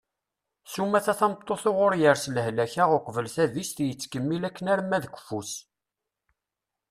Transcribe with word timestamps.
sumata 0.71 1.13
tameṭṭut 1.19 1.63
uɣur 1.69 1.93
yers 2.01 2.23
lehlak-a 2.35 2.83
uqbel 2.97 3.27
tadist 3.35 3.77
yettkemmil 3.87 4.43
akken 4.47 4.65
arma 4.73 4.97
d 5.03 5.05
keffu-s 5.13 5.53